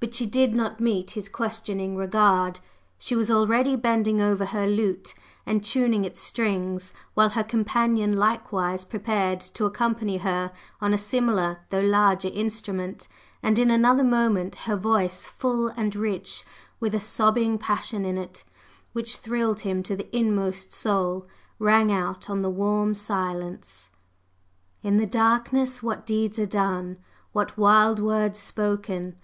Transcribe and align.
But 0.00 0.12
she 0.12 0.26
did 0.26 0.52
not 0.54 0.80
meet 0.80 1.12
his 1.12 1.30
questioning 1.30 1.96
regard, 1.96 2.60
she 2.98 3.14
was 3.14 3.30
already 3.30 3.74
bending 3.74 4.20
over 4.20 4.44
her 4.44 4.66
lute 4.66 5.14
and 5.46 5.64
tuning 5.64 6.04
its 6.04 6.20
strings, 6.20 6.92
while 7.14 7.30
her 7.30 7.42
companion 7.42 8.18
likewise 8.18 8.84
prepared 8.84 9.40
to 9.40 9.64
accompany 9.64 10.18
her 10.18 10.52
on 10.82 10.92
a 10.92 10.98
similar 10.98 11.60
though 11.70 11.80
larger 11.80 12.28
instrument, 12.28 13.08
and 13.42 13.58
in 13.58 13.70
another 13.70 14.04
moment 14.04 14.56
her 14.66 14.76
voice, 14.76 15.24
full 15.24 15.68
and 15.68 15.96
rich, 15.96 16.44
with 16.78 16.94
a 16.94 17.00
sobbing 17.00 17.56
passion 17.56 18.04
in 18.04 18.18
it 18.18 18.44
which 18.92 19.16
thrilled 19.16 19.60
him 19.60 19.82
to 19.84 19.96
the 19.96 20.14
inmost 20.14 20.74
soul, 20.74 21.26
rang 21.58 21.90
out 21.90 22.28
on 22.28 22.42
the 22.42 22.50
warm 22.50 22.94
silence: 22.94 23.88
In 24.82 24.98
the 24.98 25.06
darkness 25.06 25.82
what 25.82 26.04
deeds 26.04 26.38
are 26.38 26.44
done! 26.44 26.98
What 27.32 27.56
wild 27.56 28.00
words 28.00 28.38
spoken! 28.38 29.16